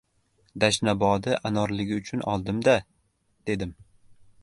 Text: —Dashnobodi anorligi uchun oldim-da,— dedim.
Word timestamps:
—Dashnobodi 0.63 1.35
anorligi 1.51 2.01
uchun 2.01 2.25
oldim-da,— 2.35 2.77
dedim. 3.53 3.81